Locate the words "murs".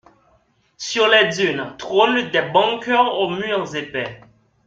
3.29-3.75